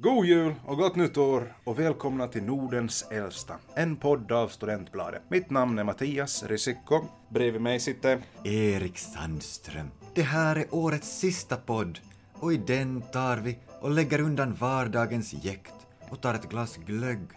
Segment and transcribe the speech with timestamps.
[0.00, 5.22] God jul och gott nytt år och välkomna till Nordens äldsta, en podd av Studentbladet.
[5.28, 7.04] Mitt namn är Mattias Risikko.
[7.28, 8.22] Bredvid mig sitter...
[8.44, 9.90] Erik Sandström.
[10.14, 11.98] Det här är årets sista podd
[12.32, 15.74] och i den tar vi och lägger undan vardagens jäkt
[16.08, 17.28] och tar ett glas glögg.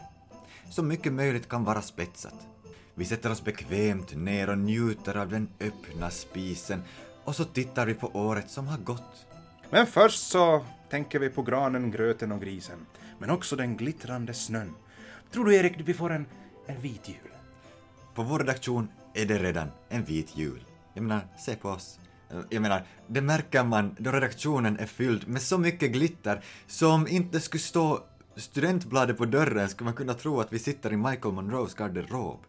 [0.69, 2.47] Så mycket möjligt kan vara spetsat.
[2.95, 6.83] Vi sätter oss bekvämt ner och njuter av den öppna spisen
[7.23, 9.25] och så tittar vi på året som har gått.
[9.69, 12.85] Men först så tänker vi på granen, gröten och grisen.
[13.19, 14.73] Men också den glittrande snön.
[15.31, 16.25] Tror du Erik, vi får en,
[16.67, 17.31] en vit jul?
[18.15, 20.63] På vår redaktion är det redan en vit jul.
[20.93, 21.99] Jag menar, se på oss.
[22.49, 27.39] Jag menar, det märker man då redaktionen är fylld med så mycket glitter som inte
[27.39, 27.99] skulle stå
[28.35, 32.39] studentbladet på dörren skulle man kunna tro att vi sitter i Michael Monroes garderob.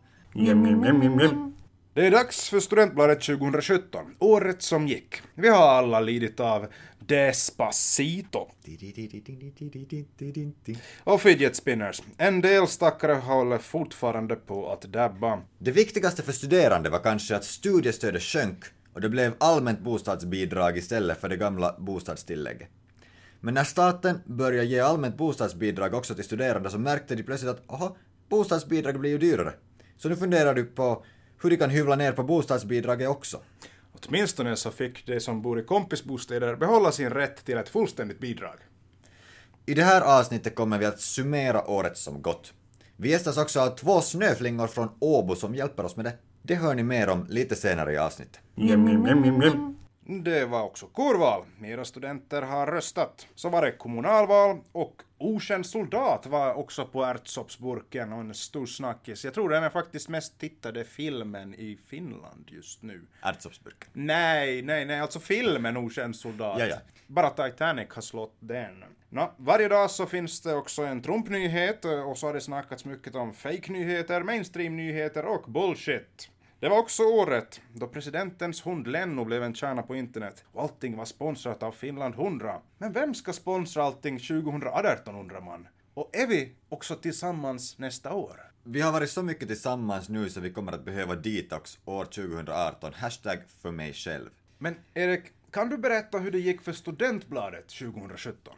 [1.94, 5.22] Det är dags för Studentbladet 2017, året som gick.
[5.34, 6.66] Vi har alla lidit av
[6.98, 8.48] Despacito
[11.04, 12.02] och fidget spinners.
[12.16, 15.40] En del stackare håller fortfarande på att dabba.
[15.58, 21.20] Det viktigaste för studerande var kanske att studiestödet sjönk och det blev allmänt bostadsbidrag istället
[21.20, 22.68] för det gamla bostadstillägget.
[23.40, 27.70] Men när staten började ge allmänt bostadsbidrag också till studerande så märkte de plötsligt att
[27.70, 27.96] aha,
[28.28, 29.52] bostadsbidrag blir ju dyrare.
[29.96, 31.04] Så nu funderar du på
[31.42, 33.40] hur de kan hyvla ner på bostadsbidraget också.
[33.92, 38.56] Åtminstone så fick de som bor i kompisbostäder behålla sin rätt till ett fullständigt bidrag.
[39.66, 42.52] I det här avsnittet kommer vi att summera året som gått.
[42.96, 46.12] Vi gästas också av två snöflingor från Åbo som hjälper oss med det.
[46.42, 48.40] Det hör ni mer om lite senare i avsnittet.
[50.04, 51.44] Det var också kårval.
[51.64, 53.26] Era studenter har röstat.
[53.34, 59.24] Så var det kommunalval och Okänd soldat var också på ärtsoppsburken och en stor snackis.
[59.24, 63.06] Jag tror den är faktiskt mest tittade filmen i Finland just nu.
[63.22, 63.90] Ärtsoppsburken?
[63.92, 66.58] Nej, nej, nej, alltså filmen Okänd soldat.
[66.58, 66.76] Ja, ja.
[67.06, 68.84] Bara Titanic har slått den.
[69.08, 73.14] Nå, varje dag så finns det också en Trump-nyhet och så har det snackats mycket
[73.14, 76.30] om fake-nyheter, mainstream-nyheter och bullshit.
[76.62, 80.96] Det var också året då presidentens hund Lenno blev en kärna på internet och allting
[80.96, 82.60] var sponsrat av Finland 100.
[82.78, 85.68] Men vem ska sponsra allting 2018 undrar man?
[85.94, 88.52] Och är vi också tillsammans nästa år?
[88.64, 92.92] Vi har varit så mycket tillsammans nu så vi kommer att behöva detox år 2018.
[92.94, 94.30] Hashtag för mig själv.
[94.58, 98.54] Men Erik, kan du berätta hur det gick för Studentbladet 2017?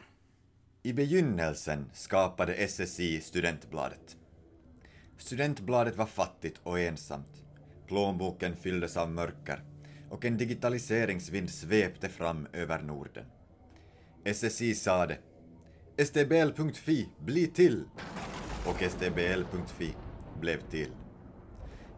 [0.83, 4.17] I begynnelsen skapade SSI Studentbladet.
[5.17, 7.44] Studentbladet var fattigt och ensamt.
[7.87, 9.63] Plånboken fylldes av mörker
[10.09, 13.25] och en digitaliseringsvind svepte fram över Norden.
[14.33, 15.17] SSI sade
[15.97, 17.83] STBL.fi, bli till!
[18.65, 19.95] Och STBL.fi
[20.41, 20.91] blev till.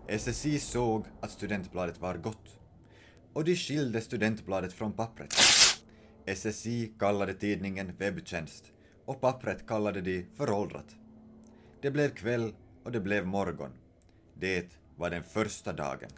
[0.08, 2.60] SSI såg att studentbladet var gott.
[3.34, 5.34] Och de skilde studentbladet från pappret.
[6.26, 8.72] SSI kallade tidningen webbtjänst
[9.06, 10.96] och pappret kallade de föråldrat.
[11.82, 13.72] Det blev kväll och det blev morgon.
[14.34, 16.10] Det var den första dagen.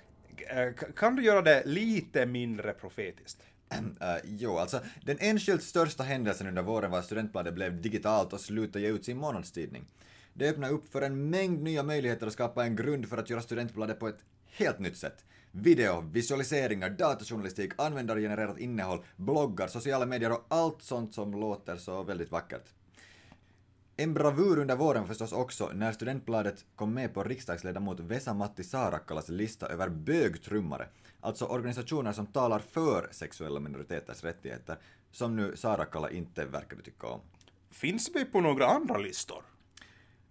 [0.50, 3.44] Eh, Kan du göra det lite mindre profetiskt?
[3.74, 8.40] Uh, jo, alltså den enskilt största händelsen under våren var att Studentbladet blev digitalt och
[8.40, 9.86] slutade ge ut sin månadstidning.
[10.34, 13.42] Det öppnade upp för en mängd nya möjligheter att skapa en grund för att göra
[13.42, 15.26] Studentbladet på ett helt nytt sätt.
[15.52, 22.32] Video, visualiseringar, datajournalistik, användargenererat innehåll, bloggar, sociala medier och allt sånt som låter så väldigt
[22.32, 22.74] vackert.
[24.00, 29.68] En bravur under våren förstås också när Studentbladet kom med på riksdagsledamot Vesa-Matti Saarakkalas lista
[29.68, 30.88] över bögtrummare,
[31.22, 34.78] alltså organisationer som talar för sexuella minoriteters rättigheter,
[35.12, 37.22] som nu Saarakkala inte verkade tycka om.
[37.72, 39.44] Finns vi på några andra listor?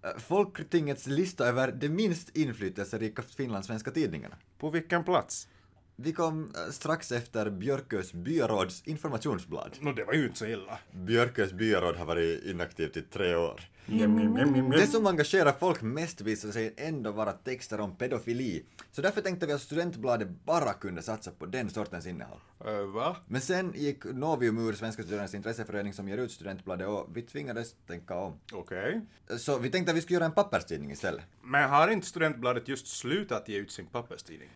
[0.03, 4.37] Eh, Folketingets lista över de minst inflytelserika finlandssvenska tidningarna.
[4.59, 5.49] På vilken plats?
[6.01, 9.77] Vi kom eh, strax efter Björkös byråds informationsblad.
[9.81, 10.79] Nå, det var ju inte så illa.
[10.93, 13.61] Björkös byråd har varit inaktivt i tre år.
[13.91, 19.47] Det som engagerar folk mest visade sig ändå vara texter om pedofili, så därför tänkte
[19.47, 22.39] vi att Studentbladet bara kunde satsa på den sortens innehåll.
[22.67, 23.17] Uh, va?
[23.27, 27.75] Men sen gick Novium ur Svenska Studenternas intresseförening som ger ut Studentbladet och vi tvingades
[27.87, 28.41] tänka om.
[28.53, 29.01] Okej.
[29.39, 31.25] Så vi tänkte att vi skulle göra en papperstidning istället.
[31.43, 34.49] Men har inte Studentbladet just slutat ge ut sin papperstidning?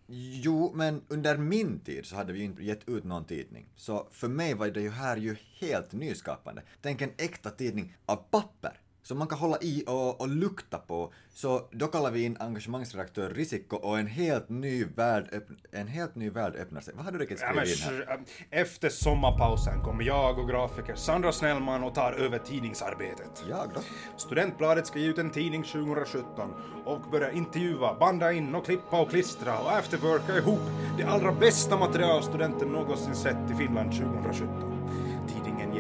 [0.43, 3.67] Jo, men under min tid så hade vi ju inte gett ut någon tidning.
[3.77, 6.63] Så för mig var det ju här ju helt nyskapande.
[6.83, 11.13] Tänk en äkta tidning av papper som man kan hålla i och, och lukta på.
[11.35, 16.31] Så då kallar vi in engagemangsredaktör Risikko och en helt ny värld, en helt ny
[16.31, 16.95] värld öppnar sig.
[16.97, 18.21] Vad har du riktigt Ja, skrivit in här?
[18.51, 23.45] efter sommarpausen kommer jag och grafiker Sandra Snellman och tar över tidningsarbetet.
[23.51, 23.81] Jag då?
[24.17, 26.51] Studentbladet ska ge ut en tidning 2017
[26.85, 30.61] och börja intervjua, banda in och klippa och klistra och efterworka ihop
[30.99, 34.72] det allra bästa material studenten någonsin sett i Finland 2017.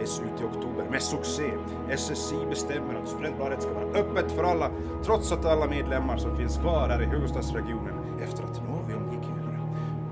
[0.02, 1.52] Ges ut i oktober med succé.
[1.96, 4.70] SSI bestämmer att Studentbladet ska vara öppet för alla,
[5.04, 9.60] trots att alla medlemmar som finns kvar här i huvudstadsregionen efter att Novium gick vidare.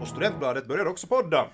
[0.01, 1.47] Och Studentbladet börjar också podda.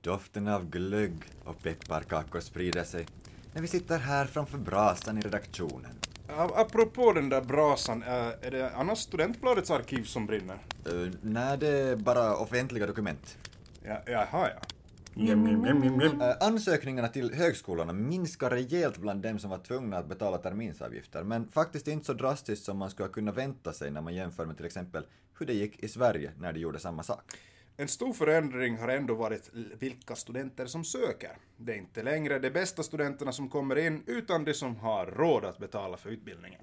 [0.00, 3.06] Doften av glögg och pepparkakor sprider sig
[3.52, 5.98] när vi sitter här framför brasan i redaktionen.
[6.54, 8.08] Apropå den där brasan, äh,
[8.42, 10.58] är det annars Studentbladets arkiv som brinner?
[10.92, 13.38] Uh, nej, det är bara offentliga dokument.
[13.82, 14.77] Ja, jaha ja.
[15.20, 21.48] Uh, ansökningarna till högskolorna minskar rejält bland dem som var tvungna att betala terminsavgifter, men
[21.48, 24.66] faktiskt inte så drastiskt som man skulle kunna vänta sig när man jämför med till
[24.66, 25.06] exempel
[25.38, 27.32] hur det gick i Sverige när de gjorde samma sak.
[27.76, 31.36] En stor förändring har ändå varit vilka studenter som söker.
[31.56, 35.44] Det är inte längre de bästa studenterna som kommer in, utan de som har råd
[35.44, 36.60] att betala för utbildningen.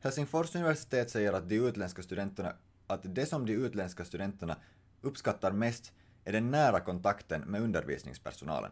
[0.00, 2.52] Helsingfors universitet säger att de utländska studenterna,
[2.86, 4.56] att det som de utländska studenterna
[5.00, 5.92] uppskattar mest
[6.24, 8.70] är den nära kontakten med undervisningspersonalen.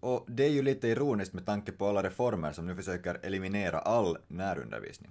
[0.00, 3.78] Och det är ju lite ironiskt med tanke på alla reformer som nu försöker eliminera
[3.78, 5.10] all närundervisning.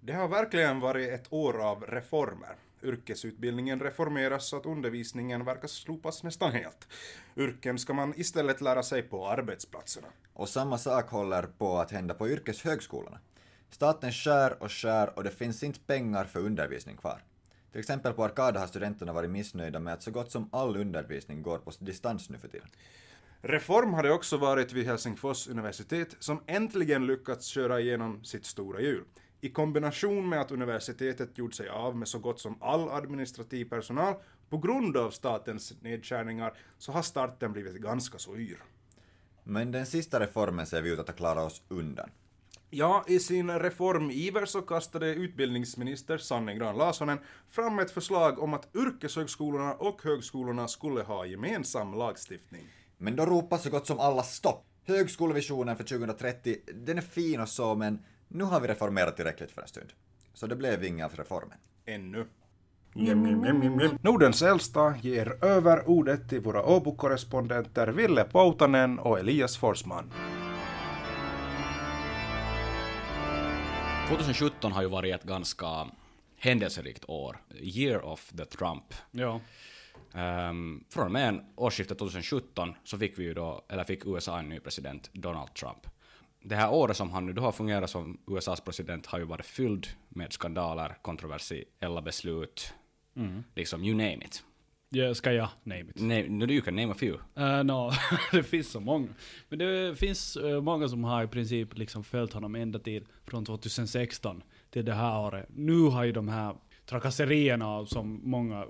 [0.00, 2.56] Det har verkligen varit ett år av reformer.
[2.82, 6.88] Yrkesutbildningen reformeras så att undervisningen verkar slopas nästan helt.
[7.36, 10.08] Yrken ska man istället lära sig på arbetsplatserna.
[10.32, 13.18] Och samma sak håller på att hända på yrkeshögskolorna.
[13.70, 17.22] Staten skär och skär och det finns inte pengar för undervisning kvar.
[17.74, 21.42] Till exempel på Arkada har studenterna varit missnöjda med att så gott som all undervisning
[21.42, 22.68] går på distans nu för tiden.
[23.40, 28.80] Reform har det också varit vid Helsingfors universitet som äntligen lyckats köra igenom sitt stora
[28.80, 29.04] hjul.
[29.40, 34.14] I kombination med att universitetet gjort sig av med så gott som all administrativ personal
[34.50, 38.62] på grund av statens nedskärningar så har starten blivit ganska så yr.
[39.44, 42.10] Men den sista reformen ser vi ut att klara oss undan.
[42.76, 47.18] Ja, i sin reformiver så kastade utbildningsminister Sanne Grahn Larssonen
[47.48, 52.62] fram ett förslag om att yrkeshögskolorna och högskolorna skulle ha gemensam lagstiftning.
[52.98, 54.64] Men då ropar så gott som alla stopp.
[54.86, 59.62] Högskolevisionen för 2030, den är fin och så, men nu har vi reformerat tillräckligt för
[59.62, 59.92] en stund.
[60.32, 61.58] Så det blev inga av reformen.
[61.86, 62.26] Ännu.
[64.02, 70.12] Nordens äldsta ger över ordet till våra Åbo-korrespondenter Ville Poutanen och Elias Forsman.
[74.08, 75.86] 2017 har ju varit ett ganska
[76.36, 77.42] händelserikt år.
[77.60, 78.94] Year of the Trump.
[79.10, 79.40] Ja.
[80.48, 84.48] Um, från och med årsskiftet 2017 så fick vi ju då, eller fick USA en
[84.48, 85.86] ny president, Donald Trump.
[86.42, 89.46] Det här året som han nu då har fungerat som USAs president har ju varit
[89.46, 92.74] fylld med skandaler, kontroversiella beslut,
[93.54, 94.44] liksom you name it.
[94.94, 95.14] Ja.
[95.14, 95.92] Ska jag name it?
[95.94, 97.18] Nej, nu you can name a few.
[97.38, 97.90] Uh, no,
[98.32, 99.08] det finns så många.
[99.48, 103.44] Men det finns eh, många som har i princip liksom följt honom ända till från
[103.44, 105.46] 2016 till det här året.
[105.56, 106.54] Nu har ju de här
[106.86, 108.66] trakasserierna som många eh,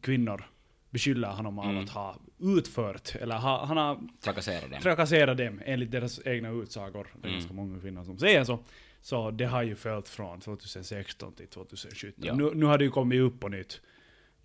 [0.00, 0.44] kvinnor
[0.90, 4.80] beskyller honom av att ha utfört, eller ha, han har Trakassera dem.
[4.82, 7.06] trakasserat dem enligt deras egna utsagor.
[7.14, 7.40] Det är Mm.
[7.40, 8.58] ganska många kvinnor som säger så.
[9.00, 12.24] Så det har ju följt från 2016 till 2017.
[12.26, 12.34] Ja.
[12.34, 13.80] Nu, nu har det ju kommit upp på nytt.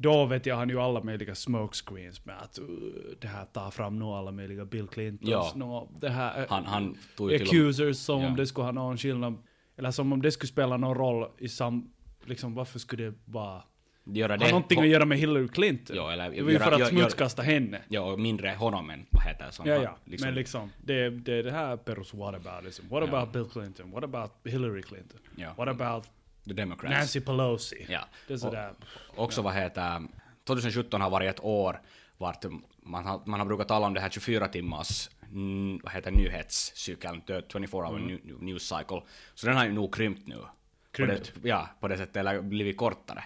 [0.02, 2.66] Då vet jag, han ju alla möjliga smokescreens med att uh,
[3.22, 5.52] det här tar fram nu alla möjliga Bill Clintons, Ja.
[5.56, 8.28] nå, det här, Han, han tog accusers som Ja.
[8.28, 9.38] om det skulle ha någon skillnad,
[9.78, 11.90] eller som om det skulle spela någon roll i sam,
[12.26, 13.64] liksom varför skulle det vara,
[14.04, 14.50] göra det.
[14.50, 15.96] någonting att göra med Hillary Clinton?
[15.96, 17.82] Ja, eller det var ju för att gör- smutskasta henne.
[17.90, 19.98] Ja, och mindre honom än vad heter som Ja, ja.
[20.06, 22.88] liksom, Men liksom, det, det är det här perus whataboutism.
[22.90, 23.18] What Ja.
[23.18, 23.92] about Bill Clinton?
[23.92, 25.20] What about Hillary Clinton?
[25.36, 25.54] Ja.
[25.58, 26.06] What about
[26.50, 26.94] the Democrats.
[26.98, 27.86] Nancy Pelosi?
[27.90, 28.00] Ja.
[28.28, 28.74] Det är sådär.
[29.16, 30.08] Också vad heter
[30.44, 31.82] 2017 har varit ett år
[32.18, 32.46] vart
[32.84, 37.22] man har, man har brukat tala om det här 24 timmars mm, vad heter nyhetscykeln,
[37.22, 39.02] the 24 hour new- news cycle.
[39.36, 40.38] Så den har ju nog krympt nu.
[40.92, 41.34] Krympt?
[41.34, 43.24] På det, ja, på det sättet, eller blivit kortare.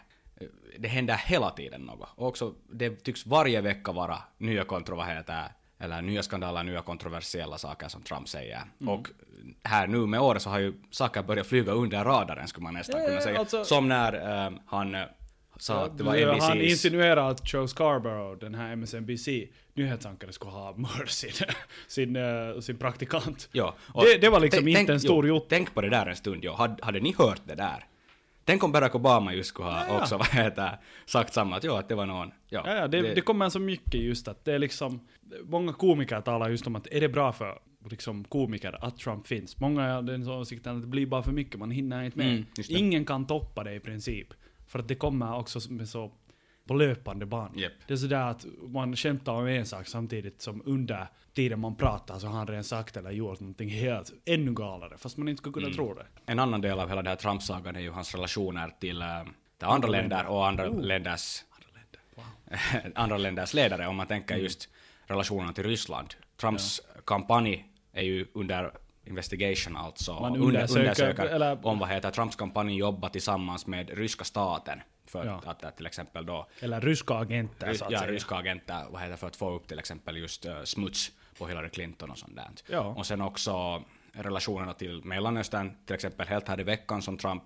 [0.79, 2.09] Det händer hela tiden något.
[2.15, 5.43] Och också, det tycks varje vecka vara nya kontro, vad heter
[5.83, 8.61] eller nya skandaler, nya kontroversiella saker som Trump säger.
[8.87, 9.07] Och
[9.63, 13.01] här nu med året så har ju saker börjat flyga under radaren skulle man nästan
[13.01, 13.39] Ja, kunna säga.
[13.39, 15.01] alltså- Som när eh, han eh,
[15.57, 16.61] sa att det var Ja, Han NBC's...
[16.69, 19.27] insinuerar att Joe Scarborough, den här MSNBC
[19.73, 21.31] nyhetsankare, skulle ha mördat sin,
[21.87, 23.49] sin, eh, sin praktikant.
[23.51, 25.39] Ja, Det, det var liksom tänk- inte en stor jo.
[25.49, 26.53] Tänk på det där en stund, jo.
[26.53, 27.85] Hade, hade ni hört det där?
[28.45, 30.01] Tänk om Barack Obama just skulle ha Ja, ja.
[30.01, 32.31] också vad heter, sagt samma, att jo, att det var någon...
[32.49, 35.07] Ja, Ja, ja, det, det, kommer så mycket just att det är liksom,
[35.43, 37.59] många komiker talar just om att är det bra för
[37.89, 39.59] liksom, komiker att Trump finns?
[39.59, 42.27] Många har den åsikten att det blir bara för mycket, man hinner inte med.
[42.27, 42.45] Mm.
[42.69, 44.27] Ingen kan toppa det i princip.
[44.67, 46.11] För att det kommer också med så
[46.67, 47.57] på löpande band.
[47.59, 47.71] Japp.
[47.87, 52.19] Det är sådär att man skämtar om en sak samtidigt som under tiden man pratar
[52.19, 55.57] så har han redan sagt eller gjort någonting helt ännu galare, fast man inte skulle
[55.65, 55.73] Mm.
[55.73, 56.05] kunna tro det.
[56.25, 59.07] En annan del av hela den här Trump-sagan är ju hans relationer till, äh,
[59.57, 60.81] till andra länder och andra Oh.
[60.81, 64.43] länders Andra andra länders ledare, om man tänker Mm.
[64.43, 64.69] just
[65.07, 66.13] relationerna till Ryssland.
[66.41, 68.71] Trumps kampanj är ju under
[69.05, 70.13] investigation alltså.
[70.19, 74.79] Man under, undersöker- undersöker eller- om vad heter Trumps kampanj jobbar tillsammans med ryska staten.
[75.05, 75.41] För Ja.
[75.45, 78.11] att, att till exempel då Eller ryska agenter Rys- så att ja, säga.
[78.11, 81.69] ryska agenter vad heter, för att få upp till exempel just eh, smuts på Hillary
[81.69, 82.47] Clinton och sånt där.
[82.69, 82.79] Ja.
[82.81, 83.83] Och sen också
[84.13, 87.43] relationerna till Mellanöstern, till exempel helt här i veckan som Trump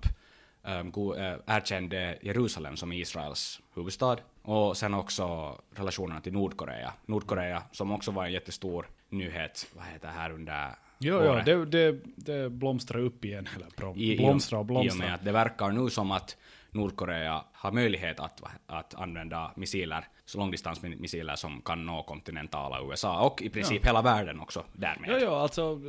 [0.68, 4.18] um, go, erkände Jerusalem som Israels huvudstad.
[4.42, 6.94] Och sen också relationerna till Nordkorea.
[7.06, 10.70] Nordkorea som också var en jättestor nyhet, vad heter det här under
[11.00, 13.48] Jo, jo, det, det, det blomstrar upp igen.
[13.56, 15.06] Eller blom, I- i- blomstrar och I och blomstrar.
[15.06, 16.38] med att det verkar nu som att
[16.72, 23.42] Nordkorea har möjlighet att, att använda missiler, så långdistansmissiler som kan nå kontinentala USA och
[23.42, 25.10] i princip hela världen också därmed.
[25.10, 25.80] Ja, ja, alltså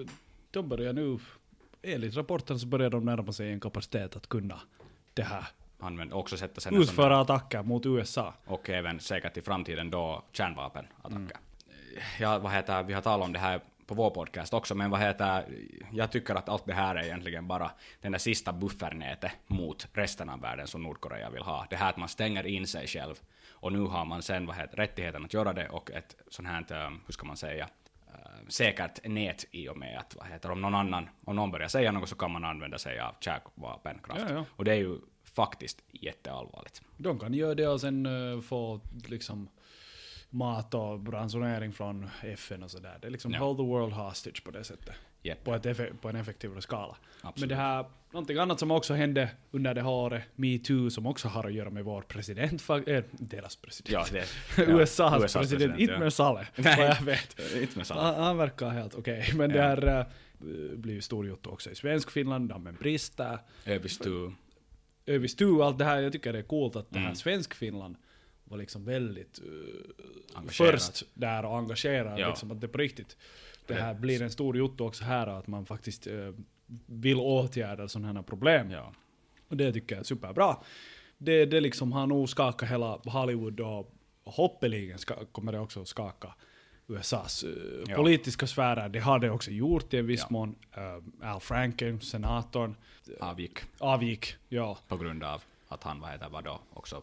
[0.50, 1.18] de börjar nu,
[1.82, 4.61] enligt rapporten så börjar de närma sig en kapacitet att kunna
[5.14, 5.44] det här.
[5.80, 8.35] Använd, också sätta sån Utföra attacker mot USA.
[8.47, 11.16] och även säkert i framtiden då kärnvapenattacker.
[11.16, 11.28] Mm.
[12.20, 15.00] Ja, vad heter, vi har talat om det här på vår podcast också, men vad
[15.00, 15.44] heter,
[15.92, 17.70] jag tycker att allt det här är egentligen bara
[18.00, 21.66] den där sista buffernätet mot resten av världen som Nordkorea vill ha.
[21.70, 23.14] Det här att man stänger in sig själv
[23.61, 26.87] och nu har man sen vad heter, rättigheten att göra det och ett sånt här,
[26.87, 27.68] um, hur ska man säga,
[28.49, 31.93] säkert nät i och med att vad heter, om någon annan, om någon börjar säga
[31.93, 34.21] något så kan man använda sig av kärnvapenkraft.
[34.29, 34.45] Ja, ja.
[34.57, 36.83] Och det är ju faktiskt jätteallvarligt.
[36.97, 39.49] De kan göra det och sen eh, få liksom
[40.31, 42.99] mat och ransonering från FN och sådär.
[43.00, 43.38] Det är liksom Ja.
[43.38, 44.95] hold the world hostage på det sättet.
[45.28, 45.44] Japp.
[45.44, 46.97] På, ett på en effektivare skala.
[47.20, 47.40] Absolut.
[47.40, 51.28] Men det här, någonting annat som också hände under det här året, metoo, som också
[51.28, 54.12] har att göra med vår president, äh, deras president.
[54.12, 54.20] Ja,
[54.56, 57.37] det, USAs, USAs president, inte med Saleh, vad jag vet.
[57.62, 58.04] inte med Saleh.
[58.04, 59.62] Han, han verkar helt okej, men det Ja.
[59.62, 60.06] här äh,
[60.76, 63.38] blir ju stor också i svensk Finland, dammen brister.
[63.66, 64.30] Öbistu.
[65.06, 67.16] Övis tu, allt det här, jag tycker det är coolt att det här Mm.
[67.16, 67.97] svensk Finland
[68.44, 72.28] var liksom väldigt uh, först där och engagerad, Ja.
[72.28, 73.16] liksom att det på riktigt.
[73.69, 76.35] Det här blir en stor jotto också här, att man faktiskt uh,
[76.87, 78.71] vill åtgärda sådana här problem.
[78.71, 78.93] Ja.
[79.49, 80.57] Och det tycker jag är superbra.
[81.19, 83.95] Det, det liksom har nog skakat hela Hollywood och
[84.25, 86.35] hoppeligen ska, kommer det också skaka
[86.87, 87.51] USAs eh,
[87.89, 87.97] Ja.
[87.97, 88.89] politiska sfärer.
[88.89, 90.27] Det har det också gjort i en viss Ja.
[90.31, 90.55] mån.
[90.77, 92.77] Eh, Al Franken, senatorn,
[93.21, 94.35] avgick avgick.
[94.49, 94.79] Ja.
[94.89, 97.03] på grund av att han, vad heter vad då, också,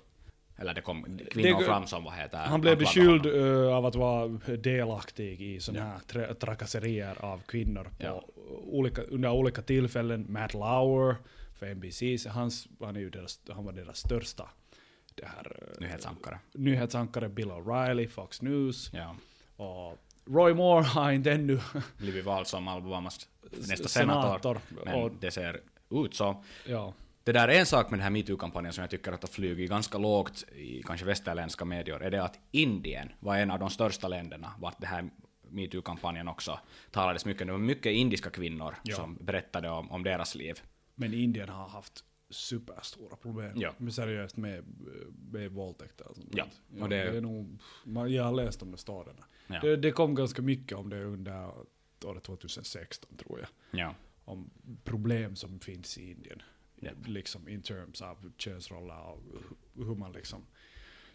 [0.58, 3.64] eller det kom kvinnor Det- fram som, vad heter Han blev beskylld honom.
[3.68, 8.24] eh, av att vara delaktig i sådana här tra- trakasserier av kvinnor på Ja.
[8.64, 10.26] olika, under olika tillfällen.
[10.30, 11.16] Matt Lauer
[11.60, 14.50] för NBC, så hans, han, är ju deras, han var deras största
[15.16, 16.40] det här, eh, Nyhetsankare.
[16.54, 17.30] nyhetsankare.
[17.30, 18.90] Bill O'Reilly, Fox News.
[18.94, 19.16] Ja.
[19.66, 21.60] Och Roy Moore har inte ännu
[21.98, 23.28] Blivit vald som Albamas
[23.68, 24.22] nästa senator.
[24.40, 24.60] senator.
[24.86, 25.60] Men Och- det ser
[25.90, 26.44] ut så.
[26.68, 26.94] ja,
[27.25, 29.70] Det där är en sak med den här metoo-kampanjen som jag tycker att har flugit
[29.70, 34.08] ganska lågt i kanske västerländska medier, är det att Indien var en av de största
[34.08, 35.10] länderna vart det här
[35.50, 36.60] metoo-kampanjen också
[36.91, 37.48] talades mycket.
[37.48, 38.96] Det var mycket indiska kvinnor Ja.
[38.96, 40.60] som berättade om, om deras liv.
[40.96, 43.74] men Indien har haft superstora problem Ja.
[43.77, 44.63] med seriöst med,
[45.32, 46.08] med våldtäkter.
[46.10, 46.29] och sånt.
[46.34, 46.46] Ja,
[46.77, 49.25] ja och det, det- är nog, man, jag har läst om de storierna.
[49.48, 49.60] Ja.
[49.60, 51.51] Det, det kom ganska mycket om det under
[52.05, 53.79] året 2016 tror jag.
[53.79, 53.96] Ja.
[54.25, 54.50] Om
[54.84, 56.41] problem som finns i Indien.
[56.86, 56.92] Ja.
[57.06, 60.46] Liksom in terms av könsroller och hu- hur man liksom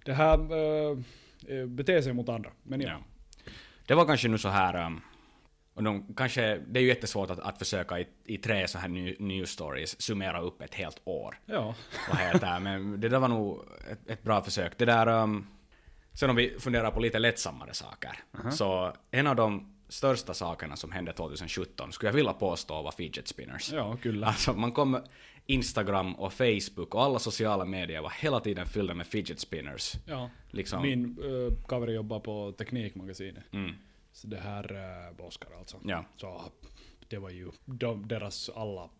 [0.04, 2.50] det här äh, beter sig mot andra.
[2.62, 2.88] Men ja.
[2.88, 3.00] Ja.
[3.86, 5.00] Det var kanske nu så här, um,
[5.74, 8.88] och de, kanske, det är ju jättesvårt att, att försöka i, i tre så här
[8.88, 11.38] new, news stories summera upp ett helt år.
[11.46, 11.74] ja.
[12.08, 12.60] Vad heter?
[12.60, 14.78] Men det där var nog ett, ett bra försök.
[14.78, 15.46] Det där, um,
[16.12, 18.18] sen om vi funderar på lite lättsammare saker,
[18.50, 23.28] så en av de största sakerna som hände 2017 skulle jag vilja påstå var fidget
[23.28, 23.72] spinners.
[23.72, 24.26] Ja, kyllä.
[24.26, 25.00] Alltså man kom,
[25.52, 29.92] Instagram och Facebook och alla sociala medier var hela tiden fyllda med fidget spinners.
[30.06, 30.30] Ja.
[30.50, 33.44] Liksom, Min äh, kaveri jobbar på Teknikmagasinet.
[33.52, 33.74] mm,
[34.12, 34.72] Så det här
[35.18, 35.76] äh, Oskar alltså.
[35.84, 36.42] ja, Så
[37.08, 38.90] det var ju de, deras alla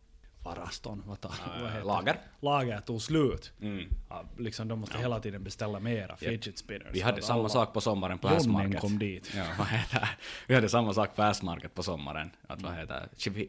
[0.45, 1.29] varaston, vad, ta,
[1.61, 1.87] vad heter det?
[1.87, 2.17] lager.
[2.41, 3.53] Lager tog slut.
[3.61, 3.89] Mm.
[4.09, 6.89] Ja, liksom de måste hela tiden beställa mera fidget spinners.
[6.93, 8.81] Vi hade samma sak på sommaren på Assmarket.
[8.81, 9.33] kom dit.
[9.37, 10.09] Ja, vad heter?
[10.47, 12.31] Vi hade samma sak på Assmarket på sommaren.
[12.47, 13.09] Att vad heter?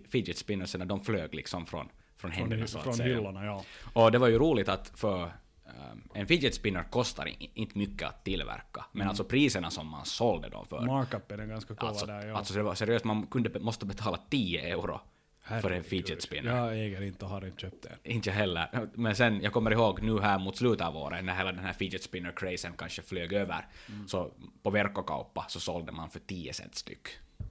[0.10, 1.90] Fidget spinnersen, de flög liksom från,
[2.22, 3.16] från händerna så att från säga.
[3.16, 3.64] hyllorna, ja.
[3.94, 8.24] Och det var ju roligt att för um, en fidget spinner kostar inte mycket att
[8.24, 8.86] tillverka.
[8.92, 10.82] Men alltså priserna som man sålde dem för.
[10.86, 12.38] Markupen är ganska kova Alltså, där, ja.
[12.38, 15.00] alltså det var seriöst, man kunde, måste betala 10 euro
[15.44, 15.86] för en Herregud.
[15.86, 16.56] fidget spinner.
[16.58, 18.12] Jag äger inte och har inte köpt det.
[18.12, 18.88] Inte heller.
[18.94, 21.74] Men sen, jag kommer ihåg nu här mot slutet av året, när hela den här
[21.74, 24.08] fidget spinner-crazen kanske flög över, Mm.
[24.08, 24.32] så
[24.64, 27.08] på verkkokauppa så sålde man för 10 cent styck.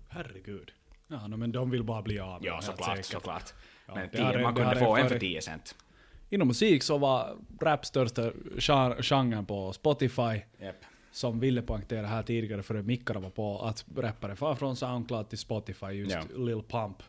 [0.09, 0.73] Herregud.
[1.09, 3.05] Ja, no, men de vill bara bli av med Ja, såklart, säkert.
[3.07, 3.55] såklart.
[3.95, 5.75] Ja, Men det 10, har det- man kunde få en för före- 10 cent.
[6.31, 10.41] Inom musik så var rap största gen- genren på Spotify.
[10.61, 10.77] Yep.
[11.13, 15.39] som ville poängtera här tidigare före mickarna var på att rappare far från Soundcloud till
[15.39, 16.23] Spotify, just Ja.
[16.37, 17.03] Lil Pump.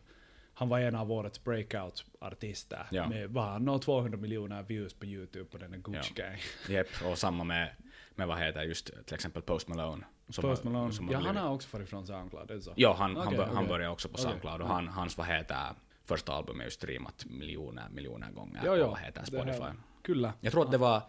[0.54, 2.86] Han var en av årets breakout-artister.
[2.90, 3.08] Ja.
[3.08, 6.36] Med vad han har 200 miljoner views på YouTube på den där Gucci Gang.
[6.68, 7.68] Jep, och samma med,
[8.14, 10.04] med vad heter just till exempel Post Malone.
[10.28, 10.92] som Post har- Malone.
[10.92, 12.72] som Ja, har han har också farit från Soundcloud, är det så?
[12.76, 15.26] Ja, han, han, Okej, bör, han började också på Okej, Soundcloud och han, hans vad
[15.26, 15.56] heter
[16.04, 18.88] första album är ju streamat miljoner, miljoner gånger Ja, på ja.
[18.88, 19.62] vad heter Spotify.
[19.62, 20.32] här- Kyllä.
[20.40, 21.02] Jag tror att det var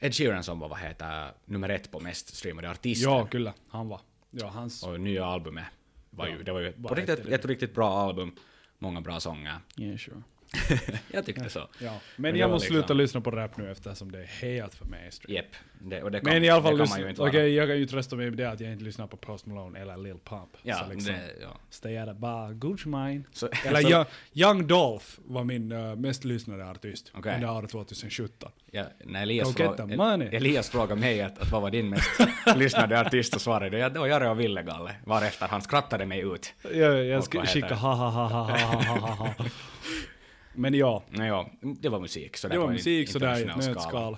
[0.00, 3.10] Ed Sheeran som var vad heter nummer ett på mest streamade artister.
[3.10, 3.54] Ja, kyllä.
[3.68, 4.00] Han var.
[4.30, 4.82] Ja, hans...
[4.82, 5.64] Och nya albumet
[6.10, 8.32] var ju, det var ju på riktigt, ett riktigt bra album.
[8.78, 9.58] Många bra sånger.
[9.76, 10.22] Yeah, sure.
[11.10, 11.58] jag tyckte så.
[11.58, 11.90] Ja.
[12.16, 14.84] Men, Men jag måste liksom- sluta lyssna på rap nu eftersom det är helt för
[14.84, 15.34] mainstream.
[15.34, 15.46] Jep.
[15.80, 17.46] Det, och det kan, Men i alla fall, lyssna, ju vara.
[17.46, 19.96] jag kan ju trösta mig med det att jag inte lyssnar på Post Malone eller
[19.96, 20.48] Lil Pump.
[20.62, 21.48] Ja, så liksom, det, ja.
[21.70, 23.24] stay out of bar, Gucci mine.
[23.32, 27.34] Så, Eller så, Young, Young Dolph var min uh, mest lyssnade artist Okej.
[27.34, 28.50] under året 2017.
[28.70, 30.28] ja, när Elias, fråga.
[30.32, 32.10] Elias frågade mig att, att vad var din mest
[32.56, 34.94] lyssnade artist så svarade jag det var Jare och Ville-Galle.
[35.04, 36.54] Varefter han skrattade mig ut.
[36.74, 37.74] Jag, jag Och ska vad heter skicka det?
[37.74, 39.34] ha ha ha ha ha ha ha ha.
[40.56, 42.36] Men ja, Nej, ja, det var musik.
[42.36, 44.16] Så det var musik sådär i ett nötskal.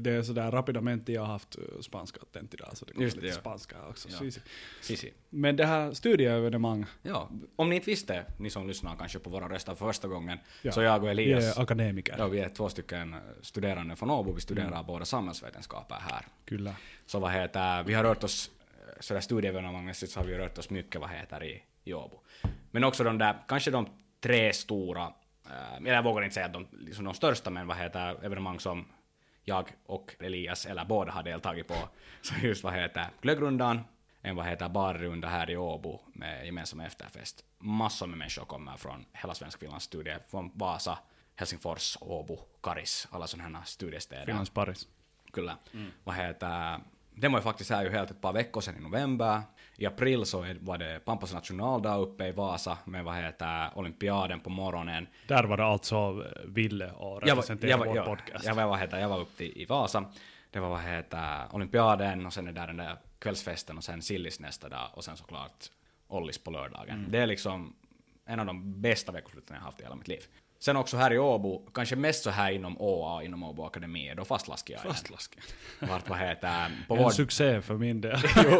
[0.00, 3.16] Det är sådär rapidamente, jag har haft uh, spanska attent idag så det kommer Just
[3.16, 3.40] det, lite ja.
[3.40, 4.08] spanska också.
[4.12, 4.24] Ja.
[4.24, 4.40] Easy.
[4.80, 5.12] Sisi.
[5.30, 9.48] Men det här studieevenemang, Ja, om ni inte visste, ni som lyssnar kanske på våra
[9.48, 10.72] röster för första gången, Ja.
[10.72, 12.14] så jag och vi Elias, är akademiker.
[12.18, 14.86] ja, vi är två stycken studerande från Åbo, vi studerar Mm.
[14.86, 16.26] båda samhällsvetenskaper här.
[16.44, 16.74] Kyllä.
[17.06, 20.70] Så vad heter, vi har rört oss, eh, sådär studieevenemangmässigt så har vi rört oss
[20.70, 22.20] mycket vad heter i, i Åbo.
[22.70, 23.86] Men också de där, kanske de
[24.20, 25.12] tre stora,
[25.76, 28.84] eller jag vågar inte säga att de, liksom de största, men vad heter evenemang som
[29.44, 31.88] jag och Elias, eller båda har deltagit på,
[32.22, 33.80] så just vad heter glöggrundan,
[34.22, 37.44] en vad heter barrunda här i Åbo med gemensam efterfest.
[37.58, 40.98] Massor med människor kommer från hela Svenskfinlands studie, från Vasa,
[41.36, 44.26] Helsingfors, Åbo, Karis, alla sådana här studiestäder.
[44.26, 44.88] Finlands Paris.
[45.32, 45.56] Kyllä.
[46.04, 46.80] Vad heter,
[47.14, 49.42] den var ju faktiskt här ju helt ett par veckor sedan i november.
[49.76, 54.50] I april så var det Pampas nationaldag uppe i Vasa med vad heter olympiaden på
[54.50, 55.06] morgonen.
[55.28, 58.44] Där var det alltså Ville och Jag var, representera jag, var, vår jag, podcast.
[58.46, 60.04] jag, var, vad heter, jag var uppe i, Vasa.
[60.50, 64.40] Det var vad heter olympiaden och sen är där den där kvällsfesten och sen Sillis
[64.40, 65.70] nästa dag och sen såklart
[66.08, 67.06] Ollis på lördagen.
[67.08, 67.76] Det är liksom
[68.26, 70.22] en av de bästa veckosluten jag haft i hela mitt liv.
[70.62, 74.24] Sen också här i Åbo, kanske mest så här inom ÅA, inom Åbo Akademi, då
[74.24, 74.94] fastlaskar jag igen.
[74.94, 75.42] Fastlasken.
[75.80, 78.18] Vart vad heter, på En succé för min del.
[78.36, 78.58] jo,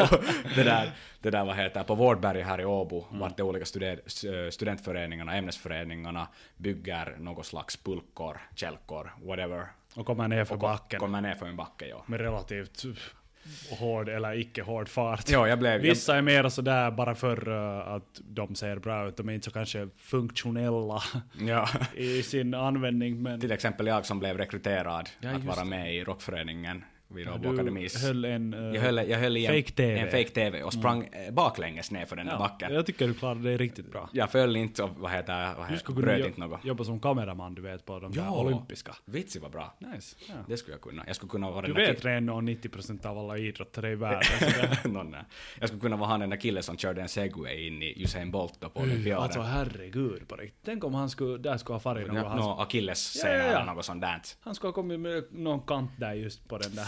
[0.55, 3.21] det där, det där vad heter, på Vårdberg här i Åbo, Mm.
[3.21, 9.67] vart de olika studer, s- studentföreningarna, ämnesföreningarna bygger något slags pulkor, källkor, whatever.
[9.95, 12.03] och kommer ner för Och backen Kommer ner för en backe, ja.
[12.07, 12.83] med relativt
[13.71, 15.29] hård eller icke hård fart.
[15.29, 15.73] Ja, jag blev...
[15.73, 19.33] Jag, Vissa är mer sådär bara för uh, att de ser bra ut, de är
[19.33, 21.03] inte så kanske funktionella
[21.41, 21.69] ja.
[21.95, 23.23] i sin användning.
[23.23, 25.65] Men Till exempel jag som blev rekryterad Ja, att vara det.
[25.65, 28.05] med i rockföreningen vid du Akademis.
[28.05, 30.01] höll en uh, jag höll, jag höll i en fake-tv.
[30.01, 31.35] en fake-tv och sprang mm.
[31.35, 32.75] baklänges ner för den där ja, backen.
[32.75, 34.09] Jag tycker du klarade det riktigt bra.
[34.13, 36.65] Jag föll inte och vad heter, vad heter bröt inte något.
[36.65, 38.41] jobba som kameraman, du vet, på de där Ja.
[38.41, 38.95] olympiska.
[39.05, 39.75] Vitsi var bra.
[39.79, 40.17] Nice.
[40.29, 40.35] Ja.
[40.49, 41.03] Det skulle jag kunna.
[41.07, 44.23] Jag skulle kunna vara Du där vet redan nog 90% av alla idrottare i världen.
[45.11, 45.21] nej.
[45.61, 48.31] Jag skulle kunna vara han den där killen som körde en segway in i Usain
[48.31, 49.23] Bolt på olympiaden.
[49.25, 50.61] Alltså herregud på riktigt.
[50.65, 52.17] Tänk om han skulle, där skulle ha farit något.
[52.17, 53.43] Ja, Han, Nå, Achilles Ja, ja, ja.
[53.43, 54.21] eller något sånt där.
[54.41, 56.87] han skulle ha kommit med någon kant där just på den där.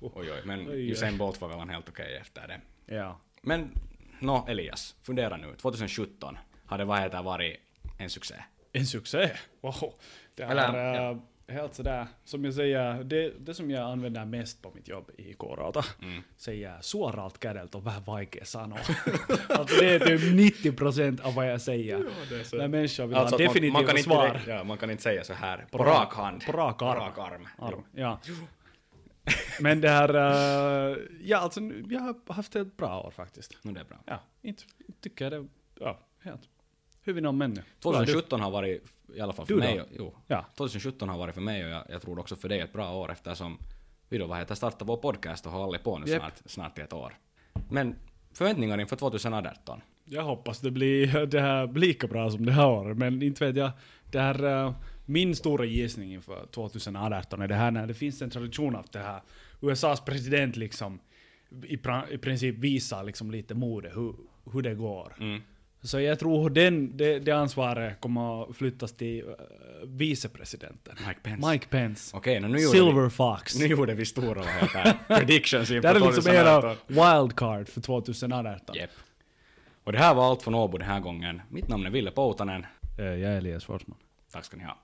[0.00, 0.90] Oj, oj, men Oj, oj.
[0.90, 2.60] Usain Bolt var väl han helt okej efter det.
[2.94, 3.20] ja.
[3.42, 3.70] Men,
[4.20, 5.54] nå Elias, fundera nu.
[5.56, 7.56] 2017 har det vad heter varit
[7.98, 8.34] en succé.
[8.72, 9.30] En succé!
[9.60, 9.94] Wow.
[10.34, 14.62] Det är Eller, äh, helt sådär, som jag säger, det, det som jag använder mest
[14.62, 16.22] på mitt jobb i K-Rauta, Mm.
[16.36, 18.78] säger suoralta kädeltä on vähän vaikea sanoa.
[19.48, 20.20] alltså det är typ
[20.64, 21.98] 90% av vad jag säger.
[22.58, 24.28] När människor vill Alltså ha man, definitiva man, kan inte, svar.
[24.28, 26.44] direkt- ja, man kan inte säga så här på, rak hand.
[26.46, 27.02] På rak arm.
[27.02, 27.48] arm.
[27.58, 27.84] arm.
[27.94, 28.20] Ja.
[29.60, 30.14] Men det här,
[30.90, 31.60] äh, ja alltså
[31.90, 33.64] jag har haft ett bra år faktiskt.
[33.64, 33.98] No, det är bra.
[34.06, 34.62] Ja, inte
[35.00, 35.48] tycker jag det,
[35.80, 36.40] ja, helt.
[37.02, 37.62] Hur vi någon människa.
[37.80, 38.82] 2017 har varit,
[39.16, 39.66] i alla fall för Du då?
[39.66, 40.44] mig, och- jo, Ja.
[40.56, 43.12] 2017 har varit för mig och jag, jag tror också för dig ett bra år
[43.12, 43.58] eftersom
[44.08, 46.20] vi då vad heter startat vår podcast och har hållit på nu Japp.
[46.22, 47.14] snart, snart i ett år.
[47.70, 47.96] Men
[48.32, 49.80] förväntningar inför 2018?
[50.04, 53.56] Jag hoppas det blir det här lika bra som det här året, men inte vet
[53.56, 53.70] jag.
[54.10, 54.74] Det här, eh,
[55.08, 58.98] min stora gissning inför 2018 är det här när det finns en tradition av det
[58.98, 59.20] här
[59.60, 61.00] USAs president liksom
[61.62, 61.78] i,
[62.10, 64.14] i princip visar liksom lite mode hur,
[64.52, 65.16] hur det går.
[65.20, 65.42] Mm.
[65.82, 69.34] Så jag tror den, det, det ansvaret kommer att flyttas till uh,
[69.84, 70.94] vicepresidenten.
[71.06, 71.50] Mike Pence.
[71.50, 72.16] Mike Pence.
[72.16, 73.58] Okej, nu, gjorde Silver vi, Fox.
[73.58, 76.78] nu gjorde vi stora vad heter, predictions Det inför här är liksom era 2018.
[76.88, 78.76] wildcard för 2018.
[78.76, 78.90] Jep.
[79.84, 81.42] Och det här var allt från Åbo den här gången.
[81.50, 82.66] Mitt namn är Ville Poutanen.
[82.98, 83.98] Eh, Jag är Elias Forsman.
[84.32, 84.78] Tack ska ni ha.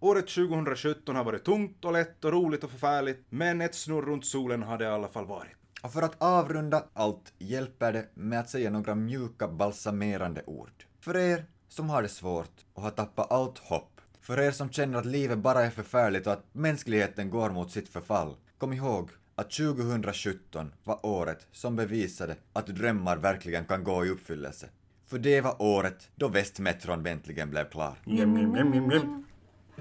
[0.00, 4.26] Året 2017 har varit tungt och lätt och roligt och förfärligt, men ett snurr runt
[4.26, 5.52] solen har det i alla fall varit.
[5.82, 10.84] Och för att avrunda allt hjälper det med att säga några mjuka balsamerande ord.
[11.00, 14.00] För er som har det svårt och har tappat allt hopp.
[14.20, 17.88] För er som känner att livet bara är förfärligt och att mänskligheten går mot sitt
[17.88, 18.36] förfall.
[18.58, 24.68] Kom ihåg att 2017 var året som bevisade att drömmar verkligen kan gå i uppfyllelse.
[25.10, 27.94] För det var året då Västmetron äntligen blev klar.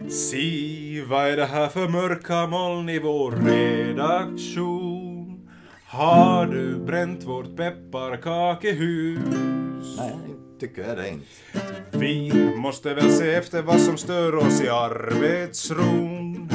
[0.09, 4.89] Si, vad är det här för mörka moln i vår redaktion?
[5.85, 9.19] Har du bränt vårt pepparkakehus?
[9.97, 10.15] Nej,
[10.59, 11.25] tycker jag det inte.
[11.91, 16.49] Vi måste väl se efter vad som stör oss i arbetsron.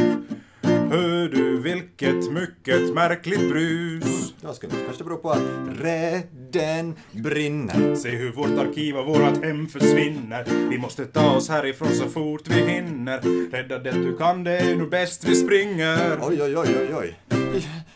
[0.62, 4.13] Hör du vilket mycket märkligt brus?
[4.44, 5.42] Jag skulle kanske bero på att
[5.80, 7.94] reden brinner.
[7.94, 10.68] Se hur vårt arkiv och vårat hem försvinner.
[10.70, 13.50] Vi måste ta oss härifrån så fort vi hinner.
[13.50, 16.18] Rädda det du kan, det är nog bäst vi springer.
[16.22, 17.18] Oj, oj, oj, oj, oj.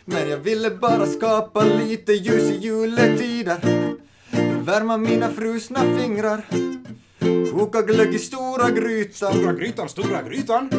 [0.05, 3.57] Men jag ville bara skapa lite ljus i juletider.
[4.61, 6.41] Värma mina frusna fingrar.
[7.51, 9.33] Koka glögg i stora grytan.
[9.33, 10.69] Stora grytan, stora grytan.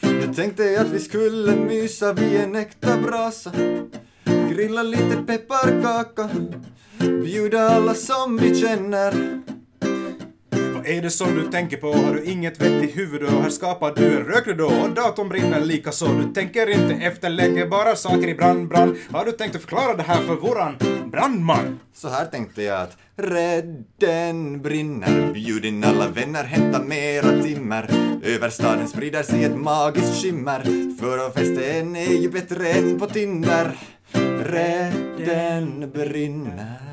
[0.00, 3.52] Jag tänkte att vi skulle mysa vid en äkta brasa.
[4.52, 6.28] Grilla lite pepparkaka.
[6.98, 9.40] Bjuda alla som vi känner.
[10.50, 11.92] Vad är det som du tänker på?
[11.92, 15.60] Har du inget vett i huvudet och här skapar du en rökridå och datorn brinner
[15.60, 16.06] lika så.
[16.06, 18.96] Du tänker inte efter, lägger bara saker i brand, brand.
[19.10, 21.80] Har du tänkt att förklara det här för våran brandman?
[21.94, 27.90] Så här tänkte jag att Redden brinner, bjud in alla vänner, hämta mera timmer.
[28.22, 30.62] Över staden sprider sig ett magiskt skimmer,
[31.00, 33.78] för att festen är ju bättre än på Tinder
[34.42, 36.91] bredden brinner.